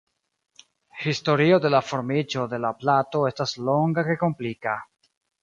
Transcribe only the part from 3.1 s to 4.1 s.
estas longa